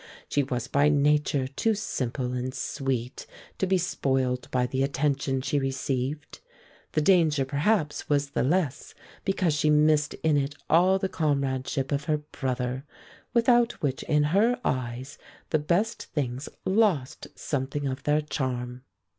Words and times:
She 0.29 0.41
was 0.41 0.67
by 0.67 0.89
nature 0.89 1.47
too 1.47 1.75
simple 1.75 2.33
and 2.33 2.55
sweet 2.55 3.27
to 3.59 3.67
be 3.67 3.77
spoiled 3.77 4.49
by 4.49 4.65
the 4.65 4.81
attention 4.81 5.41
she 5.41 5.59
received; 5.59 6.39
the 6.93 7.01
danger 7.03 7.45
perhaps 7.45 8.09
was 8.09 8.31
the 8.31 8.41
less 8.41 8.95
because 9.25 9.53
she 9.53 9.69
missed 9.69 10.15
in 10.23 10.37
it 10.37 10.55
all 10.67 10.97
the 10.97 11.07
comradeship 11.07 11.91
of 11.91 12.05
her 12.05 12.17
brother, 12.17 12.83
without 13.35 13.73
which 13.83 14.01
in 14.05 14.23
her 14.33 14.59
eyes 14.65 15.19
the 15.51 15.59
best 15.59 16.05
things 16.05 16.49
lost 16.65 17.27
something 17.35 17.85
of 17.85 18.01
their 18.01 18.21
charm. 18.21 18.81